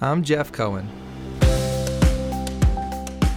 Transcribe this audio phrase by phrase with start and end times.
[0.00, 0.88] I'm Jeff Cohen.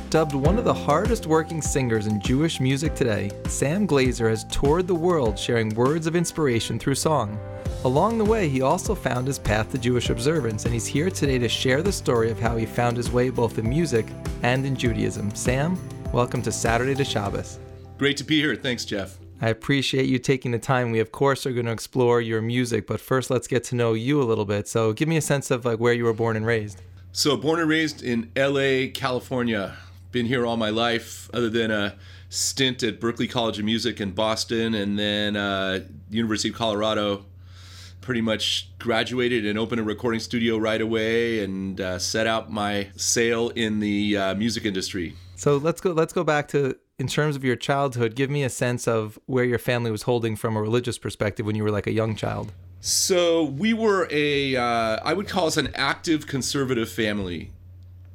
[0.10, 4.88] Dubbed one of the hardest working singers in Jewish music today, Sam Glazer has toured
[4.88, 7.38] the world sharing words of inspiration through song.
[7.84, 11.38] Along the way, he also found his path to Jewish observance, and he's here today
[11.38, 14.08] to share the story of how he found his way both in music
[14.42, 15.34] and in Judaism.
[15.36, 15.78] Sam,
[16.12, 17.60] welcome to Saturday to Shabbos.
[18.00, 18.56] Great to be here.
[18.56, 19.20] Thanks, Jeff.
[19.40, 20.92] I appreciate you taking the time.
[20.92, 23.94] We of course are going to explore your music, but first let's get to know
[23.94, 24.68] you a little bit.
[24.68, 26.82] So, give me a sense of like where you were born and raised.
[27.12, 29.78] So, born and raised in LA, California
[30.12, 31.96] been here all my life, other than a
[32.30, 37.26] stint at Berklee College of Music in Boston and then uh, University of Colorado.
[38.02, 42.88] Pretty much graduated and opened a recording studio right away and uh, set out my
[42.96, 45.14] sail in the uh, music industry.
[45.36, 45.92] So let's go.
[45.92, 48.16] Let's go back to in terms of your childhood.
[48.16, 51.56] Give me a sense of where your family was holding from a religious perspective when
[51.56, 52.52] you were like a young child.
[52.80, 57.52] So we were a, uh, I would call us an active conservative family,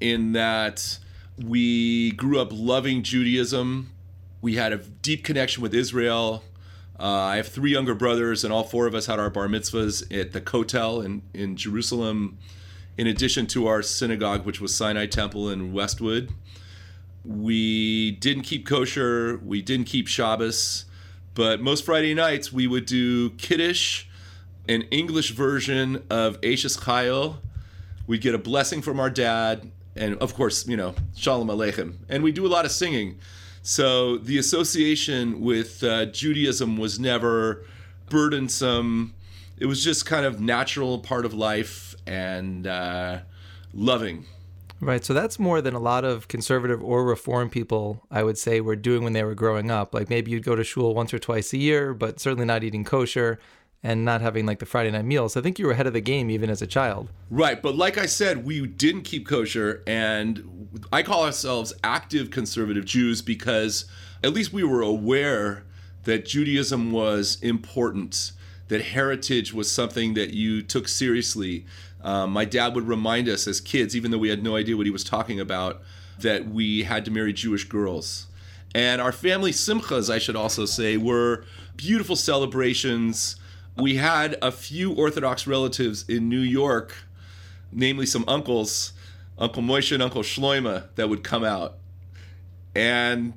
[0.01, 0.99] in that
[1.39, 3.91] we grew up loving Judaism.
[4.41, 6.43] We had a deep connection with Israel.
[6.99, 10.03] Uh, I have three younger brothers, and all four of us had our bar mitzvahs
[10.17, 12.39] at the Kotel in, in Jerusalem,
[12.99, 16.31] in addition to our synagogue, which was Sinai Temple in Westwood.
[17.25, 20.87] We didn't keep kosher, we didn't keep Shabbos,
[21.35, 24.07] but most Friday nights we would do Kiddush,
[24.69, 27.37] an English version of Eishes Chayil.
[28.07, 31.95] We'd get a blessing from our dad, and of course, you know, Shalom Aleichem.
[32.09, 33.19] And we do a lot of singing.
[33.63, 37.65] So the association with uh, Judaism was never
[38.11, 39.15] burdensome.
[39.57, 43.21] It was just kind of natural part of life and uh,
[43.73, 44.27] loving.
[44.83, 45.05] Right.
[45.05, 48.75] So that's more than a lot of conservative or reform people, I would say, were
[48.75, 49.95] doing when they were growing up.
[49.95, 52.83] Like maybe you'd go to shul once or twice a year, but certainly not eating
[52.83, 53.39] kosher
[53.85, 55.37] and not having like the Friday night meals.
[55.37, 57.11] I think you were ahead of the game even as a child.
[57.31, 62.85] Right, but like I said, we didn't keep kosher, and I call ourselves active conservative
[62.85, 63.85] Jews because
[64.23, 65.65] at least we were aware
[66.05, 68.33] that Judaism was important,
[68.69, 71.67] that heritage was something that you took seriously.
[72.03, 74.87] Um, my dad would remind us as kids, even though we had no idea what
[74.87, 75.83] he was talking about,
[76.19, 78.27] that we had to marry Jewish girls.
[78.75, 81.45] And our family simchas, I should also say, were
[81.77, 83.37] beautiful celebrations
[83.77, 86.95] we had a few Orthodox relatives in New York,
[87.71, 88.93] namely some uncles,
[89.39, 91.79] Uncle Moshe and Uncle Shloima, that would come out.
[92.75, 93.35] And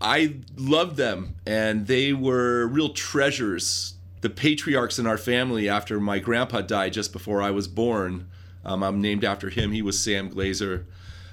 [0.00, 3.94] I loved them, and they were real treasures.
[4.22, 8.28] The patriarchs in our family after my grandpa died just before I was born.
[8.64, 9.72] Um, I'm named after him.
[9.72, 10.84] He was Sam Glazer.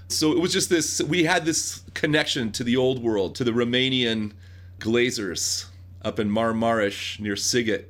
[0.07, 3.51] So it was just this, we had this connection to the old world, to the
[3.51, 4.33] Romanian
[4.79, 5.67] Glazers
[6.01, 7.85] up in Maramures near Sighet,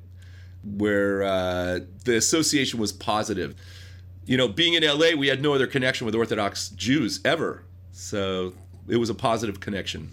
[0.64, 3.56] where uh, the association was positive.
[4.26, 7.64] You know, being in LA, we had no other connection with Orthodox Jews ever.
[7.94, 8.54] So
[8.90, 10.10] it was a positive connection.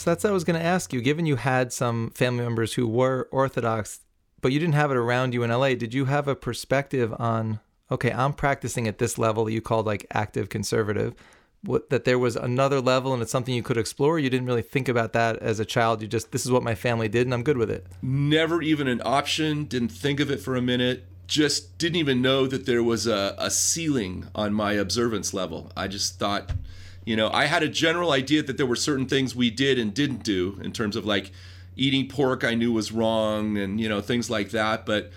[0.00, 1.00] So that's what I was going to ask you.
[1.00, 4.00] Given you had some family members who were Orthodox,
[4.40, 7.60] but you didn't have it around you in LA, did you have a perspective on,
[7.90, 11.14] okay, I'm practicing at this level that you called like active conservative?
[11.62, 14.18] what, that there was another level and it's something you could explore?
[14.18, 16.00] You didn't really think about that as a child.
[16.00, 17.86] You just, this is what my family did and I'm good with it.
[18.02, 19.64] Never even an option.
[19.64, 21.04] Didn't think of it for a minute.
[21.26, 25.70] Just didn't even know that there was a, a ceiling on my observance level.
[25.76, 26.52] I just thought,
[27.04, 29.92] you know, I had a general idea that there were certain things we did and
[29.92, 31.32] didn't do in terms of like
[31.76, 34.86] eating pork, I knew was wrong and, you know, things like that.
[34.86, 35.10] But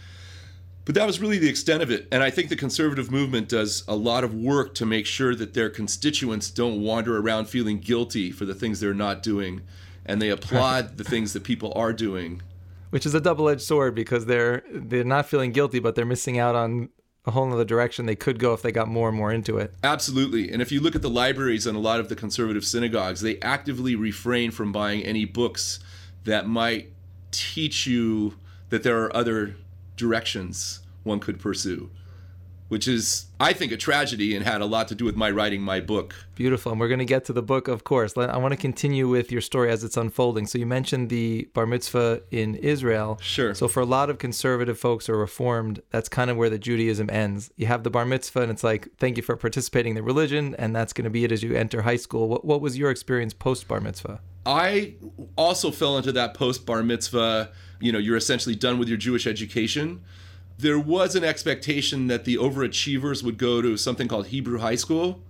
[0.86, 2.08] but that was really the extent of it.
[2.12, 5.54] And I think the conservative movement does a lot of work to make sure that
[5.54, 9.62] their constituents don't wander around feeling guilty for the things they're not doing.
[10.06, 12.42] And they applaud the things that people are doing.
[12.90, 16.38] Which is a double edged sword because they're they're not feeling guilty, but they're missing
[16.38, 16.90] out on
[17.26, 19.74] a whole other direction they could go if they got more and more into it.
[19.84, 20.52] Absolutely.
[20.52, 23.40] And if you look at the libraries and a lot of the conservative synagogues, they
[23.40, 25.80] actively refrain from buying any books
[26.26, 26.92] that might
[27.32, 28.36] teach you
[28.70, 29.56] that there are other
[29.96, 31.90] directions one could pursue,
[32.74, 35.62] which is, I think, a tragedy and had a lot to do with my writing
[35.62, 36.16] my book.
[36.34, 36.72] Beautiful.
[36.72, 38.18] And we're going to get to the book, of course.
[38.18, 40.48] I want to continue with your story as it's unfolding.
[40.48, 43.20] So you mentioned the bar mitzvah in Israel.
[43.22, 43.54] Sure.
[43.54, 47.12] So for a lot of conservative folks or reformed, that's kind of where the Judaism
[47.12, 47.52] ends.
[47.58, 50.56] You have the bar mitzvah, and it's like, thank you for participating in the religion,
[50.58, 52.28] and that's going to be it as you enter high school.
[52.28, 54.20] What, what was your experience post bar mitzvah?
[54.48, 54.96] I
[55.36, 57.52] also fell into that post bar mitzvah.
[57.80, 60.02] You know, you're essentially done with your Jewish education.
[60.58, 65.22] There was an expectation that the overachievers would go to something called Hebrew High School,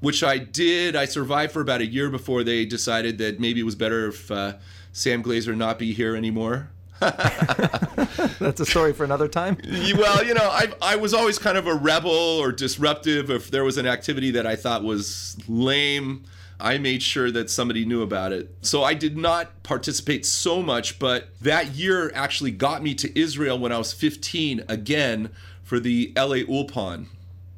[0.00, 0.96] which I did.
[0.96, 4.30] I survived for about a year before they decided that maybe it was better if
[4.30, 4.54] uh,
[4.92, 6.70] Sam Glazer not be here anymore.
[7.02, 9.58] That's a story for another time.
[9.96, 13.28] well, you know, I I was always kind of a rebel or disruptive.
[13.28, 16.24] If there was an activity that I thought was lame,
[16.62, 18.54] I made sure that somebody knew about it.
[18.62, 23.58] So I did not participate so much, but that year actually got me to Israel
[23.58, 25.30] when I was 15 again
[25.64, 27.06] for the LA Ulpan,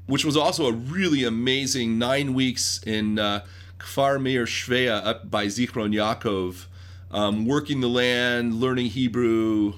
[0.07, 3.45] which was also a really amazing nine weeks in uh,
[3.79, 6.65] Kfar Meir Shfeya up by Zichron Yaakov,
[7.11, 9.75] um, working the land, learning Hebrew,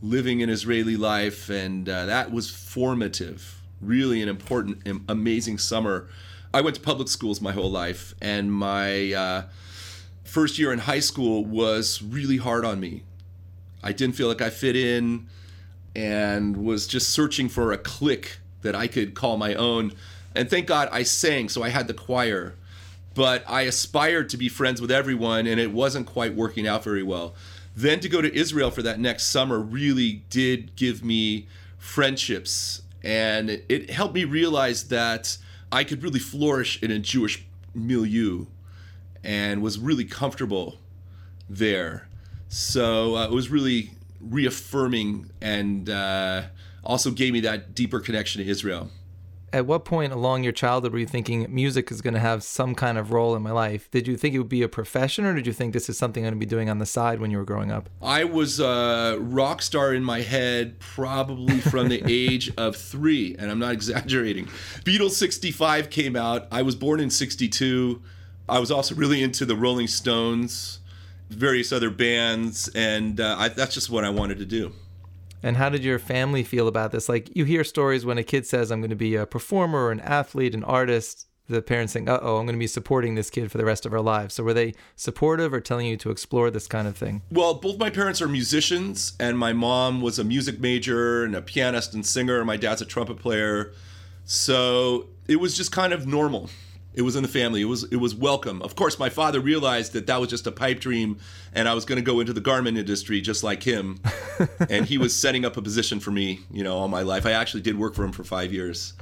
[0.00, 3.60] living an Israeli life, and uh, that was formative.
[3.82, 6.08] Really an important, amazing summer.
[6.54, 9.42] I went to public schools my whole life, and my uh,
[10.24, 13.04] first year in high school was really hard on me.
[13.82, 15.28] I didn't feel like I fit in
[15.96, 19.92] and was just searching for a clique that I could call my own.
[20.34, 22.54] And thank God I sang, so I had the choir.
[23.14, 27.02] But I aspired to be friends with everyone, and it wasn't quite working out very
[27.02, 27.34] well.
[27.74, 31.46] Then to go to Israel for that next summer really did give me
[31.78, 35.38] friendships, and it, it helped me realize that
[35.72, 38.46] I could really flourish in a Jewish milieu
[39.24, 40.78] and was really comfortable
[41.48, 42.08] there.
[42.48, 46.42] So uh, it was really reaffirming and uh,
[46.84, 48.90] also gave me that deeper connection to Israel
[49.52, 52.74] at what point along your childhood were you thinking music is going to have some
[52.74, 53.90] kind of role in my life?
[53.90, 56.24] Did you think it would be a profession, or did you think this is something
[56.24, 57.88] I'm going to be doing on the side when you were growing up?
[58.00, 63.50] I was a rock star in my head probably from the age of three, and
[63.50, 64.46] I'm not exaggerating.
[64.84, 66.46] Beatles 65 came out.
[66.50, 68.00] I was born in 62.
[68.48, 70.80] I was also really into the Rolling Stones,
[71.28, 74.72] various other bands, and uh, I, that's just what I wanted to do.
[75.42, 77.08] And how did your family feel about this?
[77.08, 79.92] Like you hear stories when a kid says, I'm going to be a performer or
[79.92, 83.30] an athlete, an artist, the parents think, uh oh, I'm going to be supporting this
[83.30, 84.34] kid for the rest of our lives.
[84.34, 87.22] So were they supportive or telling you to explore this kind of thing?
[87.30, 91.42] Well, both my parents are musicians, and my mom was a music major and a
[91.42, 92.38] pianist and singer.
[92.38, 93.72] And my dad's a trumpet player.
[94.24, 96.48] So it was just kind of normal
[96.94, 97.62] it was in the family.
[97.62, 98.60] It was it was welcome.
[98.62, 101.18] Of course, my father realized that that was just a pipe dream,
[101.54, 104.00] and I was going to go into the garment industry just like him.
[104.70, 107.24] and he was setting up a position for me, you know, all my life.
[107.26, 108.92] I actually did work for him for five years.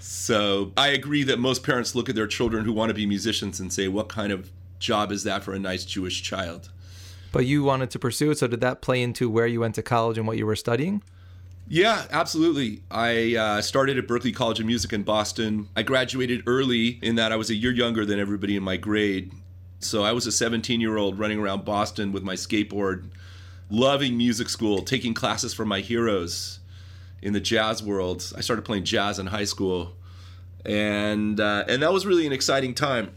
[0.00, 3.60] So I agree that most parents look at their children who want to be musicians
[3.60, 6.70] and say, "What kind of job is that for a nice Jewish child?"
[7.32, 9.82] But you wanted to pursue it, so did that play into where you went to
[9.82, 11.02] college and what you were studying?
[11.66, 12.82] Yeah, absolutely.
[12.90, 15.68] I uh, started at Berklee College of Music in Boston.
[15.74, 19.32] I graduated early in that I was a year younger than everybody in my grade.
[19.78, 23.08] So I was a 17 year old running around Boston with my skateboard,
[23.70, 26.60] loving music school, taking classes from my heroes
[27.22, 28.30] in the jazz world.
[28.36, 29.94] I started playing jazz in high school,
[30.66, 33.12] and uh, and that was really an exciting time.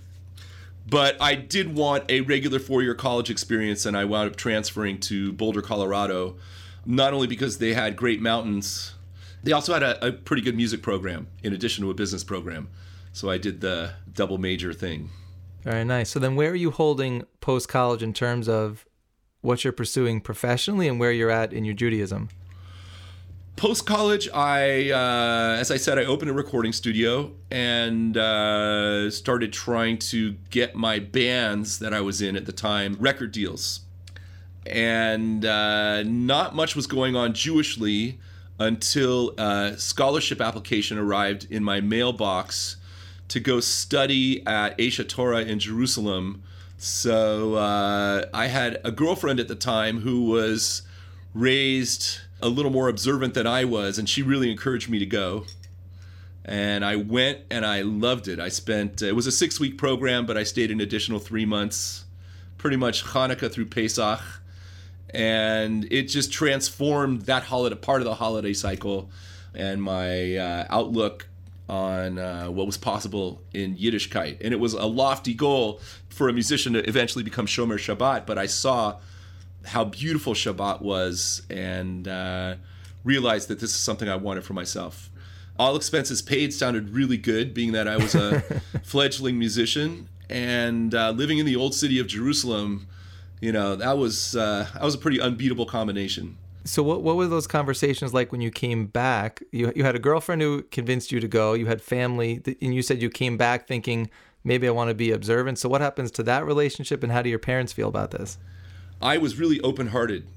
[0.89, 5.00] But I did want a regular four year college experience, and I wound up transferring
[5.01, 6.38] to Boulder, Colorado
[6.88, 8.95] not only because they had great mountains,
[9.44, 12.69] they also had a, a pretty good music program in addition to a business program.
[13.12, 15.10] So I did the double major thing.
[15.63, 16.10] Very nice.
[16.10, 18.86] So then, where are you holding post college in terms of
[19.42, 22.30] what you're pursuing professionally and where you're at in your Judaism?
[23.57, 29.51] Post college, I, uh, as I said, I opened a recording studio and uh, started
[29.51, 33.81] trying to get my bands that I was in at the time record deals
[34.67, 38.17] and uh, not much was going on Jewishly
[38.59, 42.77] until a scholarship application arrived in my mailbox
[43.27, 46.43] to go study at Aish Torah in Jerusalem.
[46.77, 50.83] So uh, I had a girlfriend at the time who was
[51.33, 55.45] raised a little more observant than I was, and she really encouraged me to go.
[56.45, 58.39] And I went and I loved it.
[58.39, 62.05] I spent, it was a six week program, but I stayed an additional three months,
[62.57, 64.21] pretty much Hanukkah through Pesach
[65.11, 69.09] and it just transformed that holiday part of the holiday cycle
[69.53, 71.27] and my uh, outlook
[71.69, 74.37] on uh, what was possible in Yiddishkeit.
[74.41, 78.37] And it was a lofty goal for a musician to eventually become Shomer Shabbat, but
[78.37, 78.97] I saw
[79.65, 82.55] how beautiful Shabbat was and uh,
[83.03, 85.09] realized that this is something I wanted for myself.
[85.59, 88.41] All expenses paid sounded really good, being that I was a
[88.83, 92.87] fledgling musician and uh, living in the old city of Jerusalem
[93.41, 96.38] you know that was uh, that was a pretty unbeatable combination.
[96.65, 99.41] So what what were those conversations like when you came back?
[99.51, 101.53] You you had a girlfriend who convinced you to go.
[101.53, 104.10] You had family, and you said you came back thinking
[104.44, 105.60] maybe I want to be observant.
[105.60, 108.38] So what happens to that relationship, and how do your parents feel about this?
[109.01, 110.27] I was really open hearted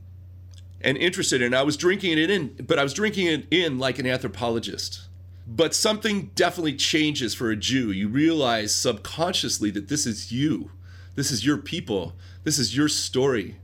[0.83, 3.99] and interested, and I was drinking it in, but I was drinking it in like
[3.99, 5.03] an anthropologist.
[5.47, 7.91] But something definitely changes for a Jew.
[7.91, 10.71] You realize subconsciously that this is you,
[11.15, 12.15] this is your people
[12.45, 13.57] this is your story.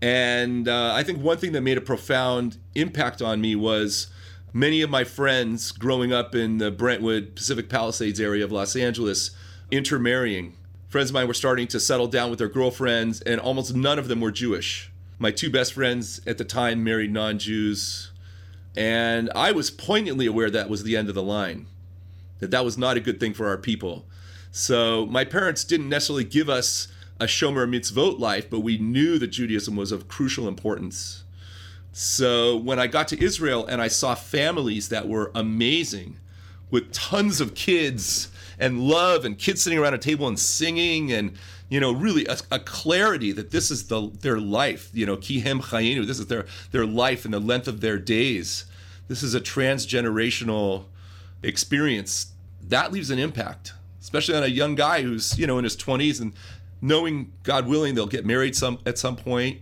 [0.00, 4.08] And uh, I think one thing that made a profound impact on me was
[4.52, 9.30] many of my friends growing up in the Brentwood, Pacific Palisades area of Los Angeles
[9.70, 10.54] intermarrying.
[10.88, 14.08] Friends of mine were starting to settle down with their girlfriends, and almost none of
[14.08, 14.90] them were Jewish.
[15.18, 18.12] My two best friends at the time married non Jews,
[18.76, 21.66] and I was poignantly aware that was the end of the line,
[22.38, 24.06] that that was not a good thing for our people.
[24.50, 26.88] So my parents didn't necessarily give us
[27.20, 31.24] a Shomer Mitzvot life, but we knew that Judaism was of crucial importance.
[31.92, 36.18] So when I got to Israel and I saw families that were amazing
[36.70, 41.32] with tons of kids and love and kids sitting around a table and singing and
[41.68, 45.62] you know really a, a clarity that this is the their life you know kihem
[45.62, 48.64] chayinu this is their their life and the length of their days.
[49.08, 50.84] This is a transgenerational
[51.42, 52.32] experience.
[52.62, 56.20] That leaves an impact especially on a young guy who's you know in his 20s
[56.20, 56.32] and
[56.80, 59.60] knowing god willing they'll get married some at some point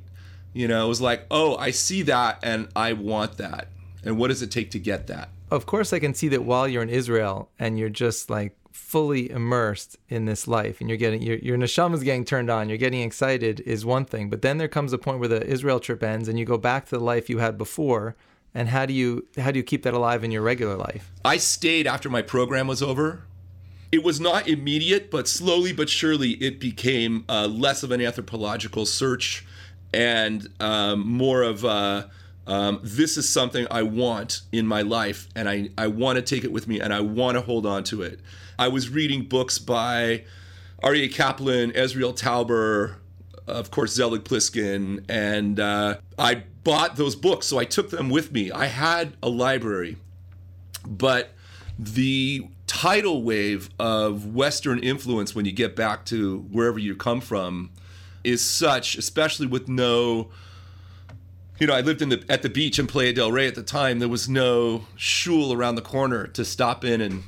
[0.56, 3.68] you know, it was like, oh, I see that and I want that.
[4.02, 5.28] And what does it take to get that?
[5.50, 9.30] Of course, I can see that while you're in Israel and you're just like fully
[9.30, 12.78] immersed in this life and you're getting your, your neshama is getting turned on, you're
[12.78, 14.30] getting excited is one thing.
[14.30, 16.86] But then there comes a point where the Israel trip ends and you go back
[16.86, 18.16] to the life you had before.
[18.54, 21.12] And how do you how do you keep that alive in your regular life?
[21.22, 23.24] I stayed after my program was over.
[23.96, 28.84] It was not immediate, but slowly but surely it became uh, less of an anthropological
[28.84, 29.46] search
[29.94, 32.10] and um, more of a,
[32.46, 36.44] um, this is something I want in my life, and I, I want to take
[36.44, 38.20] it with me, and I want to hold on to it.
[38.58, 40.24] I was reading books by
[40.82, 42.96] Aryeh Kaplan, Ezriel Tauber,
[43.46, 48.30] of course, Zelig Pliskin, and uh, I bought those books, so I took them with
[48.30, 48.52] me.
[48.52, 49.96] I had a library,
[50.86, 51.30] but
[51.78, 57.70] the tidal wave of Western influence when you get back to wherever you come from
[58.24, 60.30] is such, especially with no
[61.58, 63.62] you know, I lived in the at the beach in Playa del Rey at the
[63.62, 63.98] time.
[63.98, 67.24] There was no shul around the corner to stop in and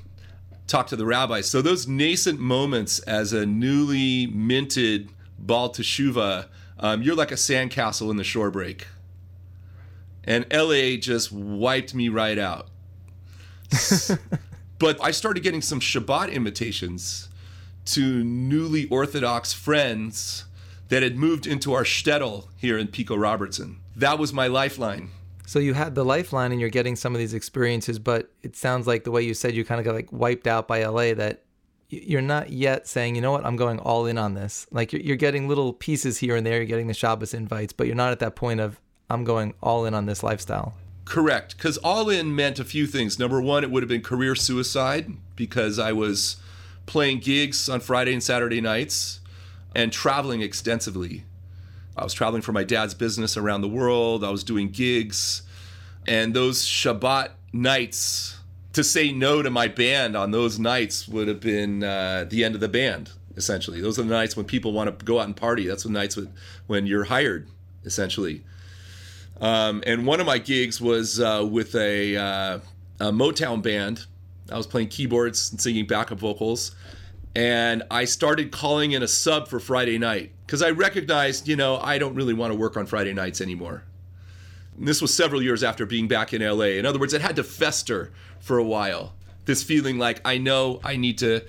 [0.67, 1.49] talk to the rabbis.
[1.49, 6.47] So those nascent moments as a newly minted Baal Teshuva,
[6.79, 8.87] um, you're like a sandcastle in the shore break.
[10.25, 12.69] And LA just wiped me right out.
[14.79, 17.29] but I started getting some Shabbat invitations
[17.87, 20.45] to newly Orthodox friends
[20.89, 23.81] that had moved into our shtetl here in Pico Robertson.
[23.97, 25.11] That was my lifeline.
[25.47, 28.87] So you had the lifeline and you're getting some of these experiences, but it sounds
[28.87, 31.45] like the way you said you kind of got like wiped out by LA that
[31.89, 34.67] you're not yet saying, you know what, I'm going all in on this.
[34.71, 37.87] Like you're, you're getting little pieces here and there, you're getting the Shabbos invites, but
[37.87, 40.75] you're not at that point of, I'm going all in on this lifestyle.
[41.09, 41.57] Correct.
[41.57, 43.19] Because all in meant a few things.
[43.19, 46.37] Number one, it would have been career suicide because I was
[46.85, 49.21] playing gigs on Friday and Saturday nights
[49.75, 51.25] and traveling extensively.
[51.97, 54.23] I was traveling for my dad's business around the world.
[54.23, 55.43] I was doing gigs.
[56.07, 58.39] And those Shabbat nights,
[58.75, 62.55] to say no to my band on those nights would have been uh, the end
[62.55, 63.81] of the band, essentially.
[63.81, 65.67] Those are the nights when people want to go out and party.
[65.67, 66.35] That's the nights when,
[66.67, 67.49] when you're hired,
[67.87, 68.43] essentially.
[69.41, 72.59] Um, and one of my gigs was uh, with a, uh,
[73.01, 74.07] a Motown band.
[74.51, 76.75] I was playing keyboards and singing backup vocals
[77.39, 81.79] and I started calling in a sub for Friday night because I recognized, you know,
[81.79, 83.85] I don't really want to work on Friday nights anymore.
[84.77, 86.65] And this was several years after being back in LA.
[86.65, 89.15] In other words, it had to fester for a while.
[89.45, 91.45] This feeling like I know I need to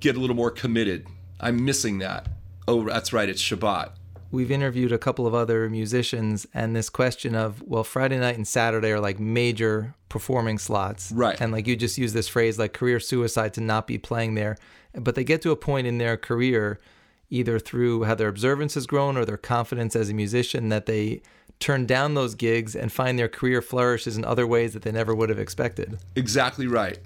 [0.00, 1.06] get a little more committed.
[1.40, 2.26] I'm missing that.
[2.66, 3.92] Oh, that's right, it's Shabbat.
[4.30, 8.46] We've interviewed a couple of other musicians, and this question of, well, Friday night and
[8.46, 11.10] Saturday are like major performing slots.
[11.12, 11.40] Right.
[11.40, 14.56] And like you just use this phrase like career suicide to not be playing there
[14.94, 16.78] but they get to a point in their career
[17.30, 21.20] either through how their observance has grown or their confidence as a musician that they
[21.60, 25.14] turn down those gigs and find their career flourishes in other ways that they never
[25.14, 25.98] would have expected.
[26.14, 26.98] Exactly right.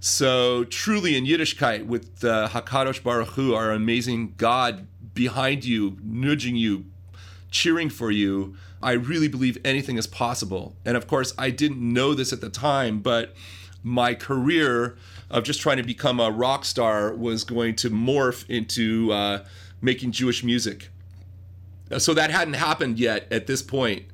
[0.00, 6.56] So truly in Yiddishkeit with uh, Hakadosh Baruch Hu, our amazing God behind you, nudging
[6.56, 6.86] you,
[7.50, 10.76] cheering for you, I really believe anything is possible.
[10.84, 13.34] And of course, I didn't know this at the time, but
[13.82, 14.96] my career
[15.30, 19.44] of just trying to become a rock star was going to morph into uh,
[19.80, 20.90] making Jewish music.
[21.98, 24.04] So that hadn't happened yet at this point.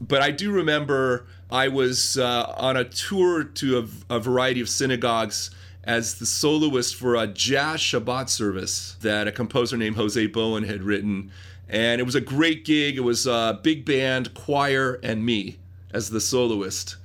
[0.00, 4.68] But I do remember I was uh, on a tour to a, a variety of
[4.68, 5.50] synagogues
[5.84, 10.82] as the soloist for a jazz Shabbat service that a composer named Jose Bowen had
[10.82, 11.32] written.
[11.68, 12.96] And it was a great gig.
[12.96, 15.58] It was a big band, choir, and me
[15.92, 16.96] as the soloist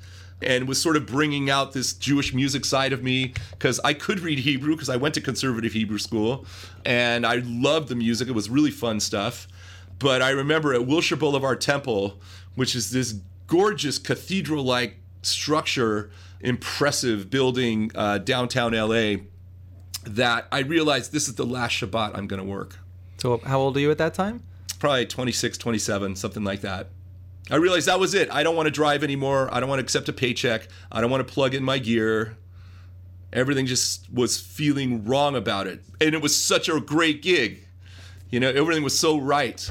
[0.41, 4.19] and was sort of bringing out this Jewish music side of me because I could
[4.19, 6.45] read Hebrew because I went to conservative Hebrew school
[6.85, 8.27] and I loved the music.
[8.27, 9.47] It was really fun stuff.
[9.99, 12.19] But I remember at Wilshire Boulevard Temple,
[12.55, 13.15] which is this
[13.47, 19.23] gorgeous cathedral like structure, impressive building uh, downtown LA,
[20.05, 22.79] that I realized this is the last Shabbat I'm going to work.
[23.17, 24.43] So, how old are you at that time?
[24.79, 26.89] Probably 26, 27, something like that.
[27.49, 28.29] I realized that was it.
[28.31, 29.49] I don't want to drive anymore.
[29.51, 30.67] I don't want to accept a paycheck.
[30.91, 32.37] I don't want to plug in my gear.
[33.31, 35.83] Everything just was feeling wrong about it.
[35.99, 37.65] And it was such a great gig.
[38.29, 39.69] You know, everything was so right.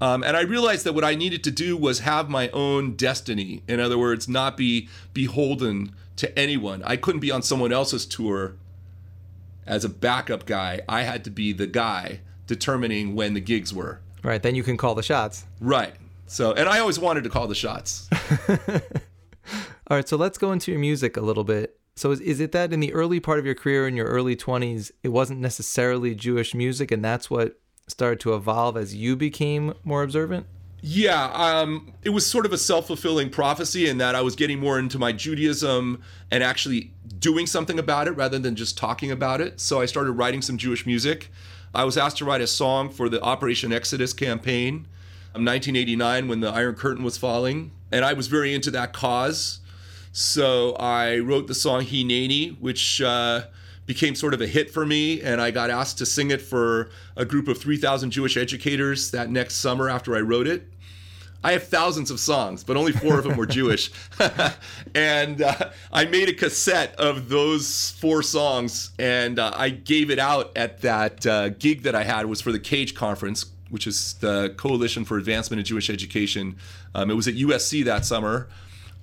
[0.00, 3.62] Um, and I realized that what I needed to do was have my own destiny.
[3.68, 6.82] In other words, not be beholden to anyone.
[6.84, 8.56] I couldn't be on someone else's tour
[9.66, 10.82] as a backup guy.
[10.88, 14.00] I had to be the guy determining when the gigs were.
[14.22, 14.42] Right.
[14.42, 15.44] Then you can call the shots.
[15.60, 15.94] Right.
[16.26, 18.08] So, and I always wanted to call the shots.
[18.48, 20.08] All right.
[20.08, 21.78] So let's go into your music a little bit.
[21.96, 24.34] So is, is it that in the early part of your career in your early
[24.34, 29.74] 20s, it wasn't necessarily Jewish music and that's what started to evolve as you became
[29.84, 30.46] more observant?
[30.86, 34.60] Yeah, um, it was sort of a self fulfilling prophecy in that I was getting
[34.60, 39.40] more into my Judaism and actually doing something about it rather than just talking about
[39.40, 39.60] it.
[39.60, 41.30] So I started writing some Jewish music.
[41.74, 44.86] I was asked to write a song for the Operation Exodus campaign
[45.34, 47.72] in 1989 when the Iron Curtain was falling.
[47.90, 49.60] And I was very into that cause.
[50.12, 53.44] So I wrote the song Hineni, which uh,
[53.86, 55.20] became sort of a hit for me.
[55.20, 59.30] And I got asked to sing it for a group of 3,000 Jewish educators that
[59.30, 60.68] next summer after I wrote it.
[61.44, 63.90] I have thousands of songs, but only four of them were Jewish.
[64.94, 70.18] and uh, I made a cassette of those four songs, and uh, I gave it
[70.18, 72.22] out at that uh, gig that I had.
[72.22, 76.56] It was for the CAJE conference, which is the Coalition for Advancement in Jewish Education.
[76.94, 78.48] Um, it was at USC that summer.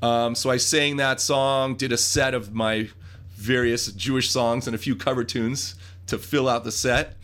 [0.02, 2.90] Um, so I sang that song, did a set of my
[3.42, 5.76] various Jewish songs and a few cover tunes
[6.08, 7.16] to fill out the set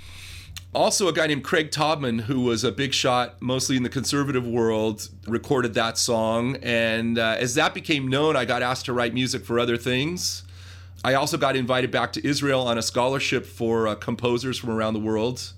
[0.78, 4.46] also a guy named Craig Taubman, who was a big shot, mostly in the conservative
[4.46, 6.58] world, recorded that song.
[6.62, 10.44] And uh, as that became known, I got asked to write music for other things.
[11.04, 14.94] I also got invited back to Israel on a scholarship for uh, composers from around
[14.94, 15.54] the world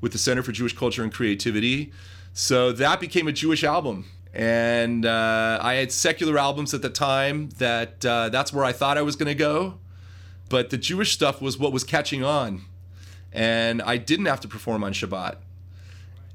[0.00, 1.92] with the Center for Jewish Culture and Creativity.
[2.32, 4.06] So that became a Jewish album.
[4.32, 8.98] And uh, I had secular albums at the time that uh, that's where I thought
[8.98, 9.78] I was going to go.
[10.48, 12.62] But the Jewish stuff was what was catching on
[13.32, 15.36] and I didn't have to perform on Shabbat.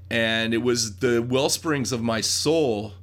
[0.10, 2.94] And it was the well springs of my soul,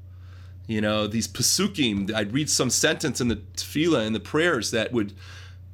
[0.67, 2.13] you know, these pasukim.
[2.15, 5.13] I'd read some sentence in the tefillah and the prayers that would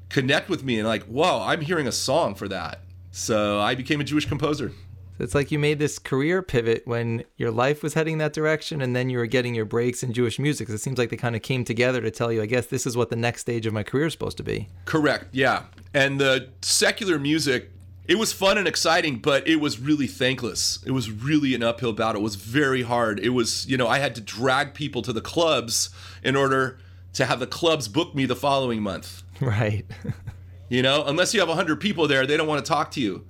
[0.09, 2.81] connect with me, and like, whoa, I'm hearing a song for that.
[3.11, 4.73] So I became a Jewish composer.
[5.19, 8.95] It's like you made this career pivot when your life was heading that direction, and
[8.95, 10.69] then you were getting your breaks in Jewish music.
[10.69, 12.97] It seems like they kind of came together to tell you, I guess this is
[12.97, 14.69] what the next stage of my career is supposed to be.
[14.85, 15.27] Correct.
[15.33, 15.65] Yeah.
[15.95, 17.71] And the secular music
[18.09, 20.79] it was fun and exciting, but it was really thankless.
[20.87, 22.21] It was really an uphill battle.
[22.21, 23.19] It was very hard.
[23.19, 25.91] It was, you know, I had to drag people to the clubs
[26.23, 26.79] in order
[27.15, 29.23] to have the clubs book me the following month.
[29.39, 29.85] Right.
[30.71, 33.27] you know, unless you have 100 people there, they don't want to talk to you.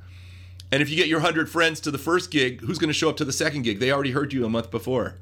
[0.72, 3.09] And if you get your 100 friends to the first gig, who's going to show
[3.09, 3.79] up to the second gig?
[3.79, 5.14] They already heard you a month before.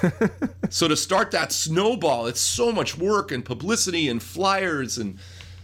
[0.70, 5.18] so to start that snowball, it's so much work and publicity and flyers and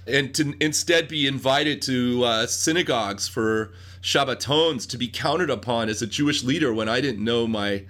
[0.06, 6.00] and to instead be invited to uh, synagogues for Shabbatons to be counted upon as
[6.00, 7.84] a Jewish leader when I didn't know my,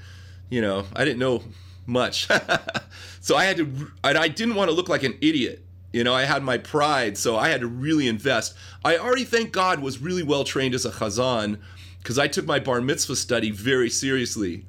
[0.50, 1.44] you know, I didn't know
[1.86, 2.28] much.
[3.20, 5.64] so I had to, and I didn't want to look like an idiot.
[5.92, 8.54] You know, I had my pride, so I had to really invest.
[8.84, 11.58] I already, thank God, was really well trained as a chazan
[11.98, 14.66] because I took my bar mitzvah study very seriously.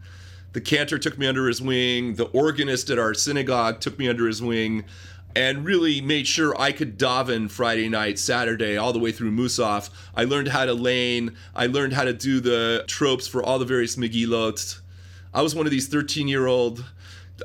[0.53, 2.15] The cantor took me under his wing.
[2.15, 4.86] The organist at our synagogue took me under his wing
[5.36, 9.89] and really made sure I could daven Friday night, Saturday, all the way through Musaf.
[10.15, 11.36] I learned how to lane.
[11.53, 14.79] I learned how to do the tropes for all the various Megillot.
[15.34, 16.84] I was one of these 13 year old,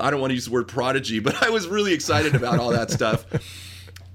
[0.00, 2.70] I don't want to use the word prodigy, but I was really excited about all
[2.70, 3.24] that stuff.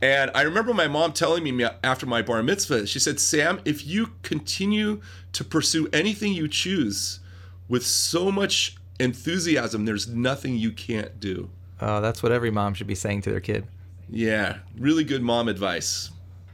[0.02, 3.86] And I remember my mom telling me after my bar mitzvah, she said, Sam, if
[3.86, 5.02] you continue
[5.34, 7.20] to pursue anything you choose
[7.68, 11.50] with so much enthusiasm, there's nothing you can't do.
[11.82, 13.68] Oh, that's what every mom should be saying to their kid.
[14.10, 16.12] Yeah, really good mom advice.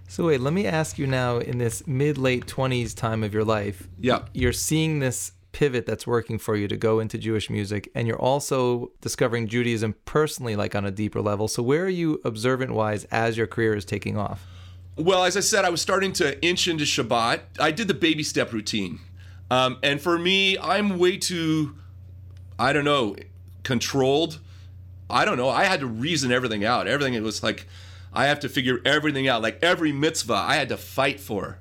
[0.08, 3.44] So wait, let me ask you now in this mid late 20s time of your
[3.44, 3.88] life.
[4.00, 4.26] Yeah.
[4.34, 8.20] You're seeing this pivot that's working for you to go into Jewish music and you're
[8.20, 11.48] also discovering Judaism personally like on a deeper level.
[11.48, 14.46] So where are you observant wise as your career is taking off?
[14.98, 17.40] Well, as I said, I was starting to inch into Shabbat.
[17.58, 19.00] I did the baby step routine.
[19.50, 21.78] Um, and for me, I'm way too,
[22.60, 23.16] I don't know,
[23.64, 24.40] controlled
[25.10, 25.50] I don't know.
[25.50, 26.88] I had to reason everything out.
[26.88, 27.68] Everything it was like
[28.14, 29.42] I have to figure everything out.
[29.42, 31.60] Like every mitzvah I had to fight for.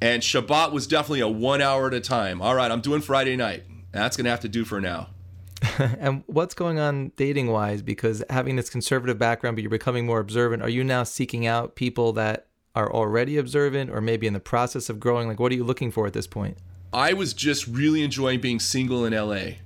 [0.00, 2.42] And Shabbat was definitely a one hour at a time.
[2.42, 3.64] All right, I'm doing Friday night.
[3.92, 5.08] That's going to have to do for now.
[5.78, 7.82] and what's going on dating wise?
[7.82, 11.76] Because having this conservative background, but you're becoming more observant, are you now seeking out
[11.76, 15.28] people that are already observant or maybe in the process of growing?
[15.28, 16.58] Like, what are you looking for at this point?
[16.92, 19.56] I was just really enjoying being single in LA.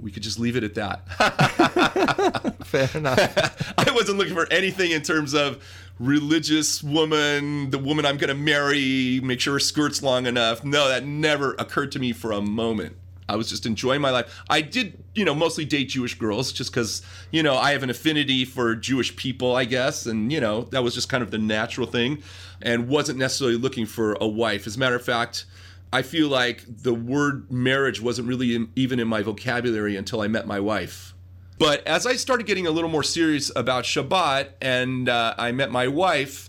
[0.00, 2.56] We could just leave it at that.
[2.64, 3.74] Fair enough.
[3.78, 5.62] I wasn't looking for anything in terms of
[5.98, 10.64] religious woman, the woman I'm going to marry, make sure her skirt's long enough.
[10.64, 12.96] No, that never occurred to me for a moment.
[13.28, 14.42] I was just enjoying my life.
[14.50, 17.88] I did, you know, mostly date Jewish girls just because, you know, I have an
[17.88, 20.06] affinity for Jewish people, I guess.
[20.06, 22.22] And, you know, that was just kind of the natural thing
[22.60, 24.66] and wasn't necessarily looking for a wife.
[24.66, 25.46] As a matter of fact,
[25.92, 30.28] I feel like the word marriage wasn't really in, even in my vocabulary until I
[30.28, 31.14] met my wife.
[31.58, 35.70] But as I started getting a little more serious about Shabbat and uh, I met
[35.70, 36.48] my wife,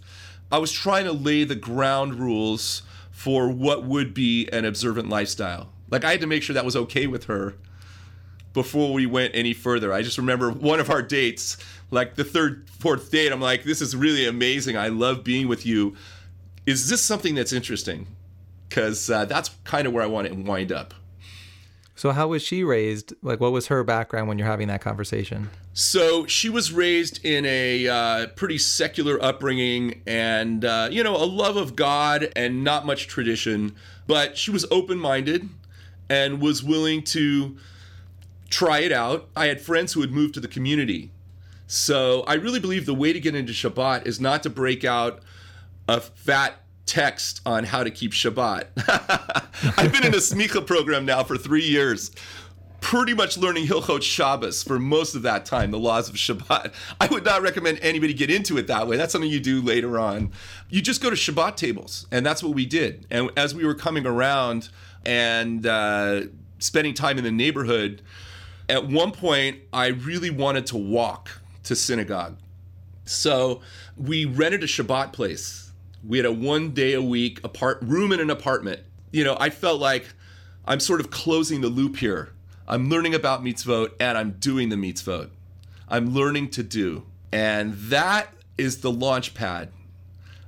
[0.52, 5.72] I was trying to lay the ground rules for what would be an observant lifestyle.
[5.90, 7.56] Like I had to make sure that was okay with her
[8.54, 9.92] before we went any further.
[9.92, 11.58] I just remember one of our dates,
[11.92, 14.78] like the third, fourth date, I'm like, this is really amazing.
[14.78, 15.96] I love being with you.
[16.66, 18.08] Is this something that's interesting?
[18.70, 20.94] Because uh, that's kind of where I want to wind up.
[21.96, 23.14] So, how was she raised?
[23.22, 25.50] Like, what was her background when you're having that conversation?
[25.74, 31.26] So, she was raised in a uh, pretty secular upbringing and, uh, you know, a
[31.26, 33.76] love of God and not much tradition,
[34.08, 35.50] but she was open minded
[36.10, 37.58] and was willing to
[38.50, 39.30] try it out.
[39.36, 41.12] I had friends who had moved to the community.
[41.68, 45.22] So I really believe the way to get into Shabbat is not to break out
[45.88, 48.66] a fat text on how to keep Shabbat.
[49.78, 52.12] I've been in a smicha program now for three years,
[52.82, 56.74] pretty much learning Hilchot Shabbos for most of that time, the laws of Shabbat.
[57.00, 58.98] I would not recommend anybody get into it that way.
[58.98, 60.32] That's something you do later on.
[60.70, 63.08] You just go to Shabbat tables, and that's what we did.
[63.10, 64.70] And as we were coming around,
[65.06, 66.22] and uh,
[66.60, 68.02] spending time in the neighborhood,
[68.70, 71.30] at one point I really wanted to walk
[71.64, 72.38] to synagogue.
[73.06, 73.62] So
[73.98, 75.63] we rented a Shabbat place.
[76.06, 78.82] We had a one day a week apart room in an apartment.
[79.12, 80.08] You know, I felt like
[80.66, 82.34] I'm sort of closing the loop here.
[82.68, 85.30] I'm learning about mitzvot and I'm doing the mitzvot.
[85.88, 87.06] I'm learning to do.
[87.32, 89.70] And that is the launch pad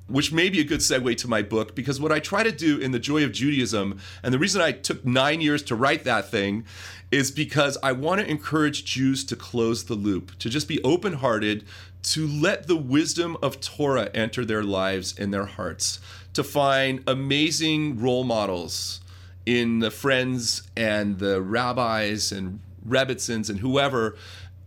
[0.07, 2.77] which may be a good segue to my book because what I try to do
[2.77, 6.29] in The Joy of Judaism, and the reason I took nine years to write that
[6.29, 6.65] thing,
[7.11, 11.13] is because I want to encourage Jews to close the loop, to just be open
[11.13, 11.65] hearted,
[12.05, 15.99] to let the wisdom of Torah enter their lives and their hearts,
[16.33, 19.01] to find amazing role models
[19.45, 24.15] in the friends and the rabbis and Rebbitzins and whoever,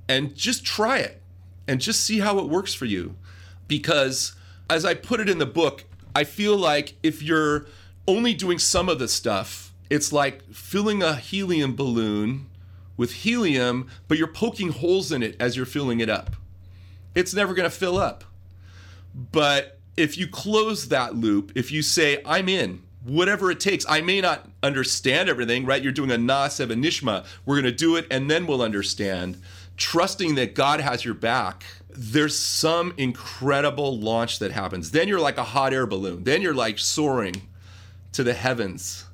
[0.09, 1.23] and just try it
[1.69, 3.15] and just see how it works for you.
[3.69, 4.35] Because
[4.69, 5.85] as I put it in the book,
[6.17, 7.67] I feel like if you're
[8.09, 12.47] only doing some of the stuff, it's like filling a helium balloon
[12.97, 16.35] with helium, but you're poking holes in it as you're filling it up.
[17.19, 18.25] It's never going to fill up.
[19.33, 24.01] But if you close that loop, if you say, I'm in, whatever it takes, I
[24.01, 25.83] may not understand everything, right?
[25.83, 27.27] You're doing a Naaseh Nishma.
[27.45, 29.43] We're going to do it and then we'll understand.
[29.77, 31.65] Trusting that God has your back
[32.01, 34.93] there's some incredible launch that happens.
[34.93, 36.23] Then you're like a hot air balloon.
[36.23, 37.49] Then you're like soaring
[38.13, 39.05] to the heavens.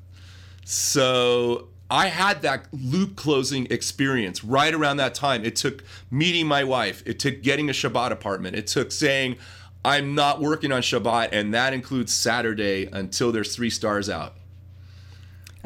[0.66, 5.44] So I had that loop closing experience right around that time.
[5.44, 9.36] It took meeting my wife, it took getting a Shabbat apartment, it took saying,
[9.84, 14.34] I'm not working on Shabbat, and that includes Saturday until there's three stars out.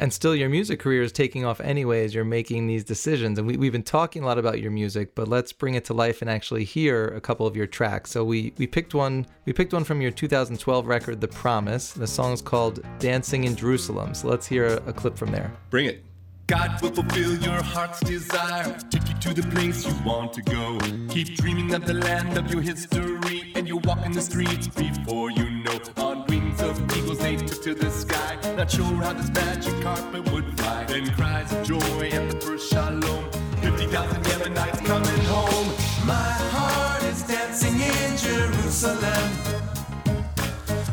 [0.01, 3.37] And still your music career is taking off anyways you're making these decisions.
[3.37, 5.95] And we, we've been talking a lot about your music but let's bring it to
[5.95, 8.13] life and actually hear a couple of your tracks.
[8.13, 11.91] So we we picked one we picked one from your 2012 record the promise.
[11.93, 14.15] The song's called dancing in jerusalem.
[14.15, 15.53] So let's hear a, a clip from there.
[15.69, 16.05] Bring it
[16.49, 20.79] God will fulfill your heart's desire, take you to the place you want to go.
[21.11, 25.51] Keep dreaming of the land of your history, and you're walking the streets before you
[25.51, 25.79] know.
[25.99, 28.39] On wings of eagles, they took to the sky.
[28.57, 30.85] Not sure how this magic carpet would fly.
[30.85, 33.31] Then cries of joy at the first shalom.
[33.61, 35.69] 50,000 Yemenites coming home.
[36.07, 39.31] My heart is dancing in Jerusalem.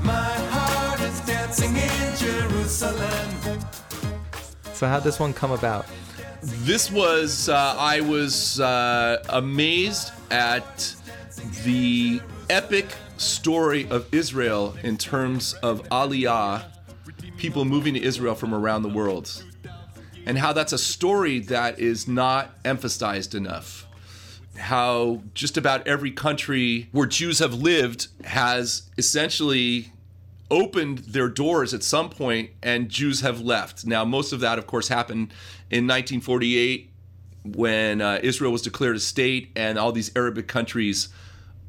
[0.03, 3.55] My heart is dancing in Jerusalem.
[4.87, 5.85] How'd this one come about?
[6.41, 10.95] This was uh, I was uh, amazed at
[11.63, 12.85] the epic
[13.17, 16.65] story of Israel in terms of Aliyah,
[17.37, 19.43] people moving to Israel from around the world,
[20.25, 23.87] and how that's a story that is not emphasized enough.
[24.57, 29.91] How just about every country where Jews have lived has essentially
[30.51, 33.85] opened their doors at some point and Jews have left.
[33.85, 35.33] Now, most of that, of course, happened
[35.71, 36.91] in 1948
[37.43, 41.09] when uh, Israel was declared a state and all these Arabic countries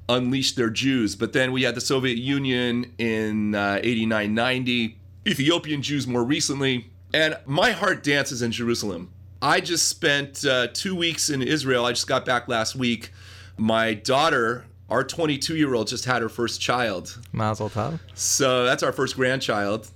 [0.08, 1.16] unleashed their Jews.
[1.16, 6.90] But then we had the Soviet Union in uh, 89 90, Ethiopian Jews more recently.
[7.12, 9.10] And my heart dances in Jerusalem.
[9.42, 11.84] I just spent uh, two weeks in Israel.
[11.84, 13.10] I just got back last week.
[13.58, 17.18] My daughter, our 22 year old, just had her first child.
[17.32, 17.98] Mazel tov.
[18.14, 19.90] So that's our first grandchild.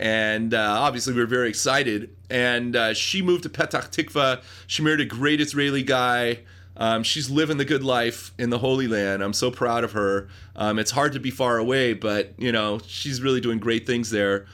[0.00, 2.14] And uh, obviously, we were very excited.
[2.30, 4.42] And uh, she moved to Petach Tikva.
[4.66, 6.40] She married a great Israeli guy.
[6.76, 9.22] Um, she's living the good life in the Holy Land.
[9.22, 10.28] I'm so proud of her.
[10.54, 14.10] Um, it's hard to be far away, but you know she's really doing great things
[14.10, 14.46] there.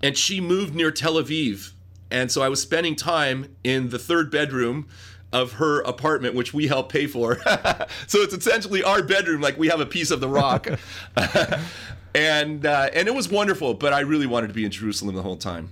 [0.00, 1.72] And she moved near Tel Aviv,
[2.10, 4.86] and so I was spending time in the third bedroom
[5.32, 7.36] of her apartment, which we help pay for.
[8.06, 10.68] so it's essentially our bedroom, like we have a piece of the rock.
[12.14, 15.22] and uh, and it was wonderful, but I really wanted to be in Jerusalem the
[15.22, 15.70] whole time.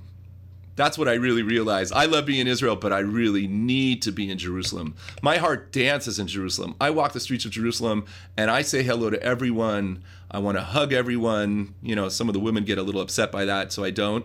[0.76, 1.92] That's what I really realized.
[1.92, 4.94] I love being in Israel, but I really need to be in Jerusalem.
[5.20, 6.74] My heart dances in Jerusalem.
[6.80, 8.06] I walk the streets of Jerusalem
[8.38, 10.02] and I say hello to everyone.
[10.30, 11.74] I want to hug everyone.
[11.82, 14.24] You know, some of the women get a little upset by that, so I don't.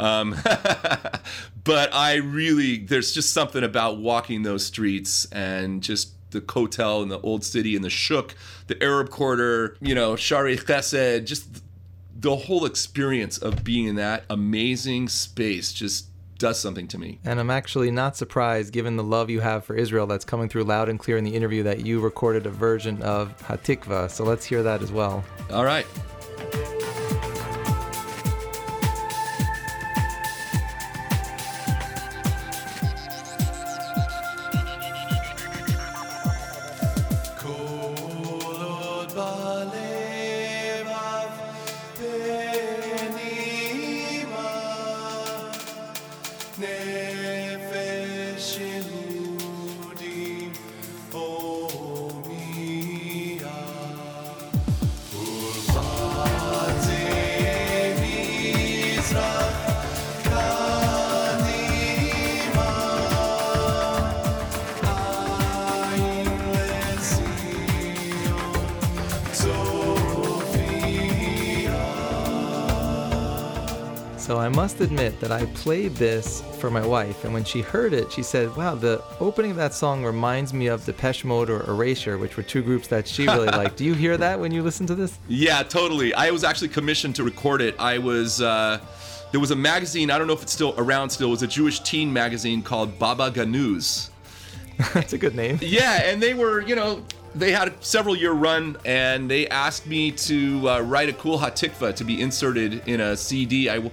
[0.00, 0.34] Um,
[1.64, 7.10] but I really, there's just something about walking those streets and just the Kotel and
[7.10, 8.34] the Old City and the Shuk,
[8.66, 11.62] the Arab Quarter, you know, Shaarei Chesed, just
[12.18, 16.06] the whole experience of being in that amazing space just
[16.38, 17.18] does something to me.
[17.24, 20.64] And I'm actually not surprised given the love you have for Israel that's coming through
[20.64, 24.10] loud and clear in the interview that you recorded a version of Hatikva.
[24.10, 25.22] So let's hear that as well.
[25.50, 25.86] All right.
[74.30, 77.92] So I must admit that I played this for my wife, and when she heard
[77.92, 81.68] it, she said, "Wow, the opening of that song reminds me of Depeche Mode or
[81.68, 84.62] Erasure, which were two groups that she really liked." Do you hear that when you
[84.62, 85.18] listen to this?
[85.26, 86.14] Yeah, totally.
[86.14, 87.74] I was actually commissioned to record it.
[87.80, 88.40] I was.
[88.40, 88.78] Uh,
[89.32, 90.12] there was a magazine.
[90.12, 91.10] I don't know if it's still around.
[91.10, 94.10] Still, it was a Jewish teen magazine called Babaganewz.
[94.94, 95.58] That's a good name.
[95.60, 97.02] Yeah, and they were, you know,
[97.34, 101.38] they had a several year run and they asked me to uh, write a cool
[101.38, 103.68] hatikva to be inserted in a CD.
[103.68, 103.90] I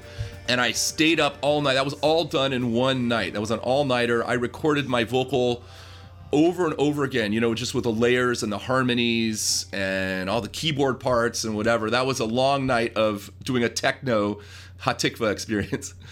[0.48, 1.76] and I stayed up all night.
[1.76, 3.34] That was all done in one night.
[3.34, 4.26] That was an all nighter.
[4.26, 5.64] I recorded my vocal
[6.32, 10.42] over and over again, you know, just with the layers and the harmonies and all
[10.42, 11.90] the keyboard parts and whatever.
[11.90, 14.42] That was a long night of doing a techno
[14.82, 15.94] hatikva experience.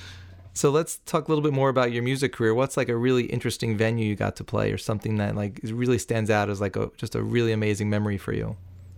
[0.58, 2.54] So let's talk a little bit more about your music career.
[2.54, 5.98] What's like a really interesting venue you got to play, or something that like really
[5.98, 8.56] stands out as like a just a really amazing memory for you?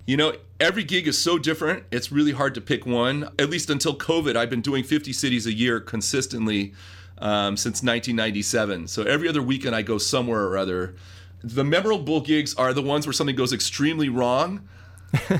[0.07, 1.83] You know, every gig is so different.
[1.91, 3.29] It's really hard to pick one.
[3.37, 6.73] At least until COVID, I've been doing 50 cities a year consistently
[7.19, 8.87] um, since 1997.
[8.87, 10.95] So every other weekend, I go somewhere or other.
[11.43, 14.67] The memorable gigs are the ones where something goes extremely wrong,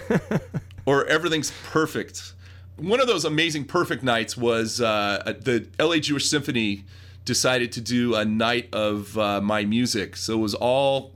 [0.86, 2.34] or everything's perfect
[2.78, 6.86] one of those amazing perfect nights was uh, the LA Jewish Symphony
[7.26, 10.16] decided to do a night of uh, my music.
[10.16, 11.14] So it was all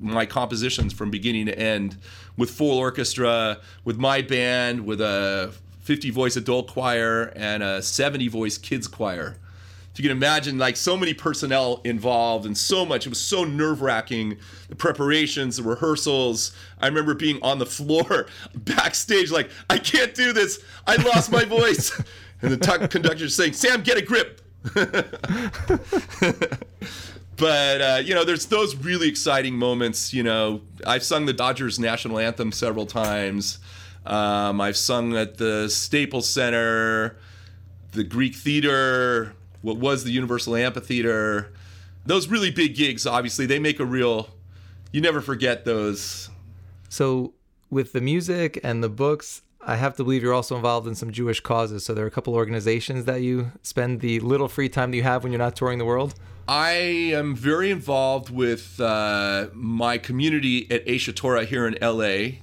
[0.00, 1.96] my compositions from beginning to end
[2.36, 8.28] with full orchestra, with my band, with a 50 voice adult choir and a 70
[8.28, 9.36] voice kids choir.
[9.92, 13.44] If you can imagine like so many personnel involved and so much it was so
[13.44, 16.52] nerve-wracking the preparations the rehearsals.
[16.80, 20.58] I remember being on the floor backstage like i can't do this.
[20.86, 21.92] I lost my voice.
[22.42, 24.42] And the t- conductor saying sam get a grip
[27.36, 31.78] but uh, you know there's those really exciting moments you know i've sung the dodgers
[31.78, 33.58] national anthem several times
[34.06, 37.16] um, i've sung at the staples center
[37.92, 41.50] the greek theater what was the Universal Amphitheater.
[42.04, 44.28] Those really big gigs, obviously, they make a real.
[44.92, 46.28] You never forget those.
[46.90, 47.32] So,
[47.70, 51.10] with the music and the books, I have to believe you're also involved in some
[51.10, 51.84] Jewish causes.
[51.84, 55.02] So, there are a couple organizations that you spend the little free time that you
[55.02, 56.14] have when you're not touring the world.
[56.46, 62.40] I am very involved with uh, my community at Aish Torah here in LA.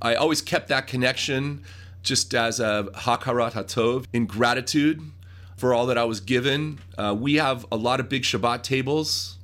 [0.00, 1.62] I always kept that connection.
[2.02, 5.00] just as a hakarat hatov, in gratitude
[5.56, 6.78] for all that I was given.
[6.98, 9.38] Uh, we have a lot of big Shabbat tables.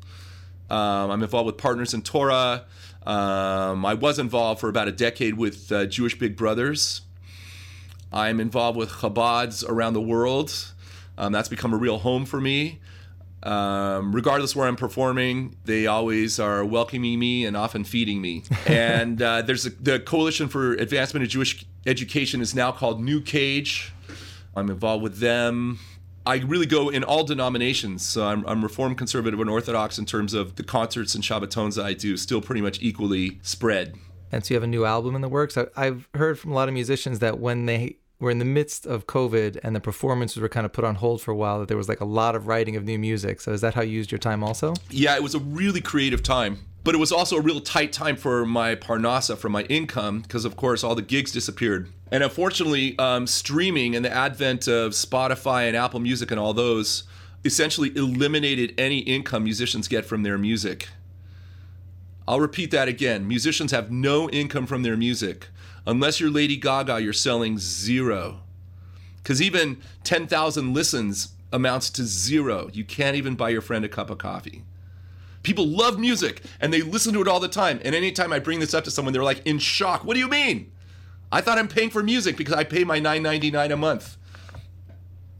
[0.68, 2.64] Um, I'm involved with Partners in Torah.
[3.06, 7.02] Um, I was involved for about a decade with uh, Jewish Big Brothers.
[8.12, 10.72] I'm involved with Chabads around the world.
[11.16, 12.80] Um, that's become a real home for me.
[13.42, 18.42] Um, regardless where I'm performing, they always are welcoming me and often feeding me.
[18.66, 23.90] and uh, there's a, the Coalition for Advancement of Jewish Education is now called NewCAJE.
[24.54, 25.78] I'm involved with them.
[26.26, 28.06] I really go in all denominations.
[28.06, 31.86] So I'm, I'm Reformed, Conservative, and Orthodox in terms of the concerts and Shabbatons that
[31.86, 33.94] I do, still pretty much equally spread.
[34.32, 35.56] And so you have a new album in the works.
[35.56, 38.86] I, I've heard from a lot of musicians that when they were in the midst
[38.86, 41.68] of COVID and the performances were kind of put on hold for a while, that
[41.68, 43.40] there was like a lot of writing of new music.
[43.40, 44.74] So is that how you used your time also?
[44.90, 46.58] Yeah, it was a really creative time.
[46.82, 50.46] But it was also a real tight time for my Parnassa, for my income, because
[50.46, 51.90] of course all the gigs disappeared.
[52.10, 57.04] And unfortunately, um, streaming and the advent of Spotify and Apple Music and all those
[57.44, 60.88] essentially eliminated any income musicians get from their music.
[62.28, 63.26] I'll repeat that again.
[63.26, 65.48] Musicians have no income from their music.
[65.86, 68.42] Unless you're Lady Gaga, you're selling zero.
[69.16, 72.70] Because even 10,000 listens amounts to zero.
[72.72, 74.64] You can't even buy your friend a cup of coffee.
[75.42, 77.80] People love music and they listen to it all the time.
[77.84, 80.04] And anytime I bring this up to someone, they're like in shock.
[80.04, 80.70] What do you mean?
[81.32, 84.16] I thought I'm paying for music because I pay my $9.99 a month.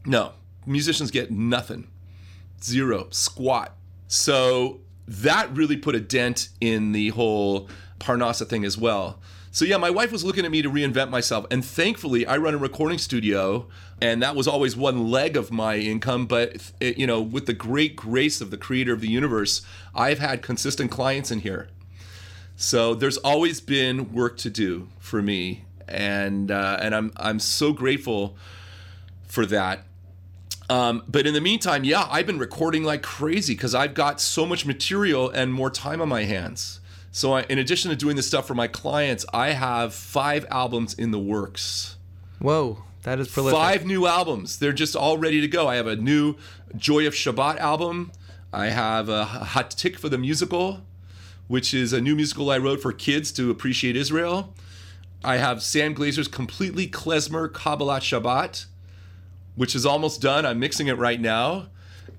[0.05, 0.33] No,
[0.65, 1.87] musicians get nothing.
[2.63, 3.75] Zero, squat.
[4.07, 9.19] So that really put a dent in the whole Parnassa thing as well.
[9.53, 12.53] So yeah, my wife was looking at me to reinvent myself, and thankfully, I run
[12.53, 13.67] a recording studio,
[14.01, 16.25] and that was always one leg of my income.
[16.25, 19.61] But it, you know, with the great grace of the Creator of the universe,
[19.93, 21.67] I've had consistent clients in here.
[22.55, 27.73] So there's always been work to do for me, and uh, and I'm I'm so
[27.73, 28.37] grateful
[29.27, 29.83] for that.
[30.71, 34.45] Um, but in the meantime, yeah, I've been recording like crazy because I've got so
[34.45, 36.79] much material and more time on my hands.
[37.11, 40.93] So, I, in addition to doing this stuff for my clients, I have five albums
[40.93, 41.97] in the works.
[42.39, 43.59] Whoa, that is prolific.
[43.59, 44.59] Five new albums.
[44.59, 45.67] They're just all ready to go.
[45.67, 46.35] I have a new
[46.77, 48.13] Joy of Shabbat album.
[48.53, 50.83] I have a Hatikva the musical,
[51.49, 54.55] which is a new musical I wrote for kids to appreciate Israel.
[55.21, 58.67] I have Sam Glaser's completely klezmer Kabbalat Shabbat,
[59.55, 60.45] which is almost done.
[60.45, 61.67] I'm mixing it right now.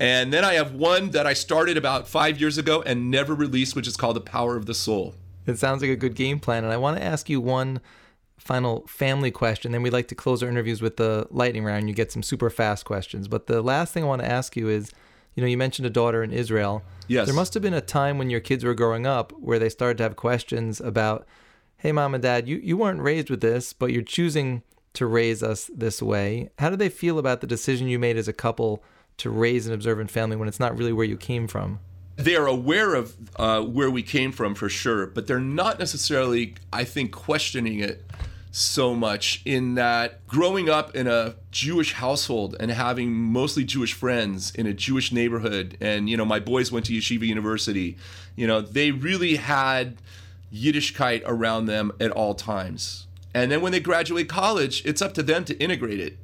[0.01, 3.77] And then I have one that I started about five years ago and never released,
[3.77, 5.15] which is called The Power of the Soul.
[5.47, 6.65] It sounds like a good game plan.
[6.65, 7.81] And I want to ask you one
[8.39, 9.73] final family question.
[9.73, 11.89] Then we'd like to close our interviews with the lightning round.
[11.89, 13.29] You get some super fast questions.
[13.29, 14.93] But the last thing I want to ask you is
[15.35, 16.83] you know, you mentioned a daughter in Israel.
[17.09, 17.27] Yes.
[17.27, 19.99] There must have been a time when your kids were growing up where they started
[19.99, 21.27] to have questions about,
[21.79, 24.63] hey, mom and dad, you, you weren't raised with this, but you're choosing
[24.95, 26.51] to raise us this way.
[26.59, 28.83] How do they feel about the decision you made as a couple
[29.19, 31.81] to raise an observant family when it's not really where you came from?
[32.17, 36.55] They are aware of uh, where we came from for sure, but they're not necessarily,
[36.73, 38.05] I think, questioning it
[38.55, 44.55] so much in that growing up in a Jewish household and having mostly Jewish friends
[44.55, 47.97] in a Jewish neighborhood, and you know, my boys went to Yeshiva University,
[48.37, 49.97] you know, they really had
[50.53, 53.07] Yiddishkeit around them at all times.
[53.35, 56.19] And then when they graduate college, it's up to them to integrate it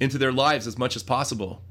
[0.00, 1.62] into their lives as much as possible.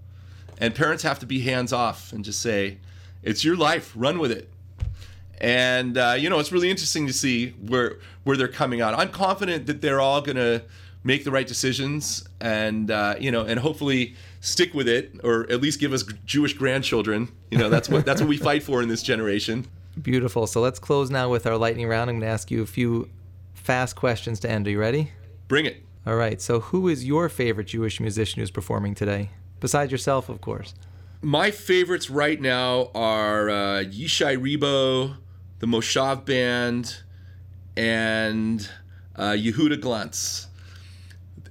[0.58, 2.78] And parents have to be hands off and just say,
[3.22, 4.50] it's your life, run with it.
[5.40, 8.94] And uh, you know, it's really interesting to see where where they're coming out.
[8.94, 10.64] I'm confident that they're all going to
[11.04, 15.62] make the right decisions, and uh, you know, and hopefully stick with it, or at
[15.62, 17.30] least give us Jewish grandchildren.
[17.52, 19.68] You know, that's what that's what we fight for in this generation.
[20.02, 20.48] Beautiful.
[20.48, 22.10] So let's close now with our lightning round.
[22.10, 23.10] I'm going to ask you a few
[23.66, 24.68] fast questions to end.
[24.68, 25.12] Are you ready?
[25.48, 25.84] Bring it.
[26.06, 26.40] All right.
[26.40, 29.32] So, who is your favorite Jewish musician who's performing today?
[29.60, 30.76] Besides yourself, of course.
[31.22, 35.18] My favorites right now are uh, Yishai Ribo,
[35.60, 36.98] the Moshav Band,
[37.76, 38.70] and
[39.16, 40.46] uh, Yehuda Glantz.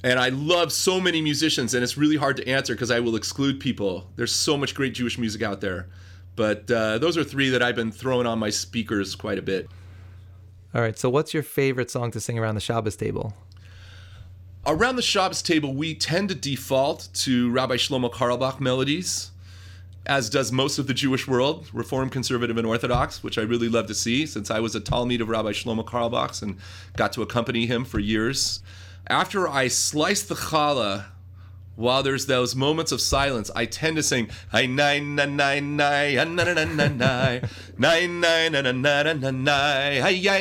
[0.05, 3.16] And I love so many musicians, and it's really hard to answer because I will
[3.16, 4.11] exclude people.
[4.14, 5.88] There's so much great Jewish music out there.
[6.37, 9.68] But uh, those are three that I've been throwing on my speakers quite a bit.
[10.75, 10.99] All right.
[10.99, 13.33] So, what's your favorite song to sing around the Shabbos table?
[14.66, 19.31] Around the Shabbos table, we tend to default to Rabbi Shlomo Carlebach melodies,
[20.07, 23.87] as does most of the Jewish world, Reform, Conservative, and Orthodox, which I really love
[23.87, 26.57] to see since I was a talmid of Rabbi Shlomo Carlebach and
[26.97, 28.61] got to accompany him for years.
[29.07, 31.05] After I slice the challah,
[31.77, 36.16] while there's those moments of silence, I tend to sing nine nine nine nine nine
[36.16, 36.97] nine nine
[37.77, 38.53] nine nine nine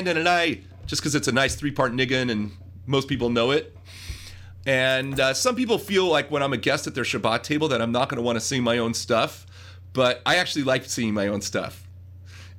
[0.06, 2.52] nine nine just because it's a nice three-part niggun and
[2.86, 3.76] most people know it.
[4.66, 7.82] And uh, some people feel like when I'm a guest at their Shabbat table that
[7.82, 9.46] I'm not going to want to sing my own stuff,
[9.94, 11.88] but I actually like singing my own stuff.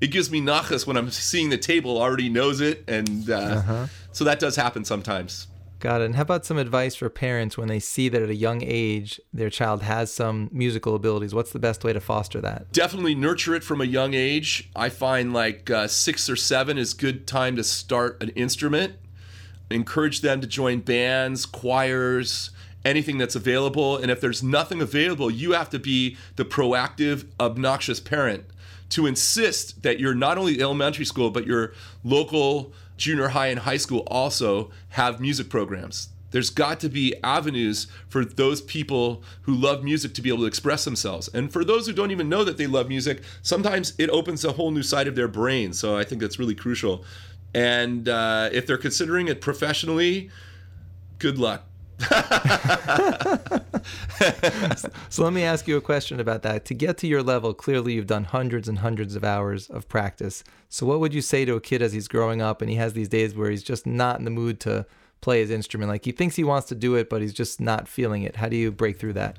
[0.00, 3.86] It gives me nachas when I'm seeing the table already knows it, and uh, uh-huh.
[4.12, 5.46] so that does happen sometimes.
[5.84, 6.06] Got it.
[6.06, 9.20] And how about some advice for parents when they see that at a young age
[9.32, 11.34] their child has some musical abilities?
[11.34, 12.72] What's the best way to foster that?
[12.72, 14.70] Definitely nurture it from a young age.
[14.74, 18.94] I find like uh, six or seven is good time to start an instrument
[19.70, 22.50] encourage them to join bands, choirs,
[22.84, 23.96] anything that's available.
[23.96, 28.44] And if there's nothing available, you have to be the proactive, obnoxious parent
[28.90, 31.72] to insist that you're not only elementary school, but your
[32.04, 36.08] local junior high and high school also have music programs.
[36.30, 40.46] There's got to be avenues for those people who love music to be able to
[40.46, 41.28] express themselves.
[41.28, 44.50] And for those who don't even know that they love music, sometimes it opens a
[44.50, 45.72] whole new side of their brain.
[45.72, 47.04] So I think that's really crucial.
[47.54, 50.28] And uh, if they're considering it professionally,
[51.20, 51.66] good luck.
[55.08, 56.64] so let me ask you a question about that.
[56.66, 60.44] To get to your level, clearly you've done hundreds and hundreds of hours of practice.
[60.68, 62.92] So what would you say to a kid as he's growing up and he has
[62.94, 64.86] these days where he's just not in the mood to
[65.20, 65.90] play his instrument?
[65.90, 68.36] Like he thinks he wants to do it, but he's just not feeling it.
[68.36, 69.36] How do you break through that?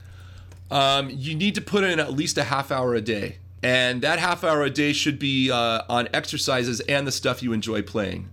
[0.71, 3.37] Um, you need to put in at least a half hour a day.
[3.61, 7.51] And that half hour a day should be uh, on exercises and the stuff you
[7.51, 8.29] enjoy playing.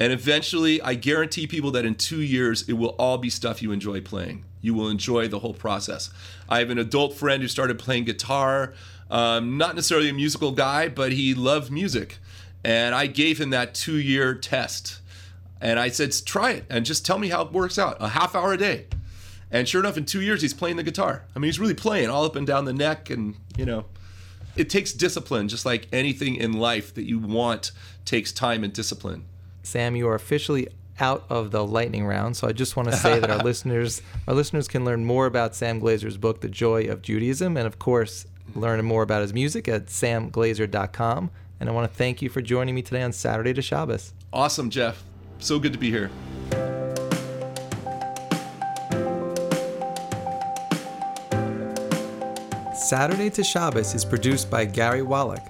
[0.00, 3.72] And eventually, I guarantee people that in two years, it will all be stuff you
[3.72, 4.44] enjoy playing.
[4.60, 6.10] You will enjoy the whole process.
[6.48, 8.74] I have an adult friend who started playing guitar,
[9.10, 12.18] um, not necessarily a musical guy, but he loved music.
[12.64, 15.00] And I gave him that two year test.
[15.60, 18.36] And I said, try it and just tell me how it works out a half
[18.36, 18.86] hour a day.
[19.50, 21.24] And sure enough, in two years, he's playing the guitar.
[21.34, 23.86] I mean, he's really playing all up and down the neck and, you know,
[24.56, 27.70] it takes discipline, just like anything in life that you want
[28.04, 29.24] takes time and discipline.
[29.68, 30.66] Sam, you are officially
[30.98, 34.32] out of the lightning round, so I just want to say that our listeners our
[34.34, 38.26] listeners can learn more about Sam Glaser's book, The Joy of Judaism, and of course,
[38.54, 41.30] learn more about his music at samglaser.com.
[41.60, 44.14] And I want to thank you for joining me today on Saturday to Shabbos.
[44.32, 45.04] Awesome, Jeff.
[45.38, 46.10] So good to be here.
[52.74, 55.42] Saturday to Shabbos is produced by Gary Wallach.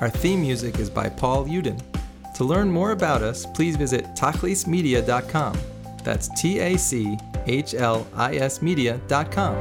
[0.00, 1.80] Our theme music is by Paul Uden.
[2.40, 5.58] To learn more about us, please visit tachlismedia.com.
[6.02, 9.54] That's T A C H L I S media.com.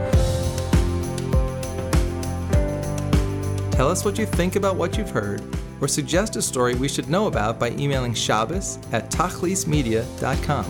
[3.71, 5.43] Tell us what you think about what you've heard,
[5.81, 10.65] or suggest a story we should know about by emailing Shabbos at tachlismedia.com.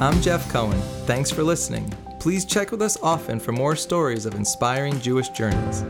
[0.00, 0.80] I'm Jeff Cohen.
[1.06, 1.94] Thanks for listening.
[2.18, 5.84] Please check with us often for more stories of inspiring Jewish journeys.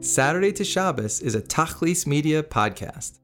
[0.00, 3.18] Saturday to Shabbos is a Tachlis Media podcast.